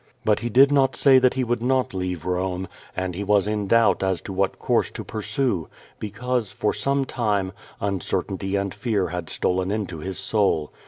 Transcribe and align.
But 0.25 0.39
he 0.39 0.49
did 0.49 0.71
not 0.71 0.95
say 0.95 1.19
that 1.19 1.35
he 1.35 1.43
would 1.43 1.61
i|ot 1.61 1.93
leave 1.93 2.25
Rome, 2.25 2.67
and 2.97 3.13
he 3.13 3.23
was 3.23 3.47
in 3.47 3.67
doubt 3.67 4.01
as 4.01 4.19
to 4.21 4.33
what 4.33 4.57
course 4.57 4.89
to 4.89 5.03
pursue, 5.03 5.67
because, 5.99 6.51
for 6.51 6.73
some 6.73 7.05
time, 7.05 7.51
uncertainty 7.79 8.55
and 8.55 8.73
fear 8.73 9.09
had 9.09 9.29
stolen 9.29 9.69
into 9.69 9.99
his 9.99 10.17
soul. 10.17 10.71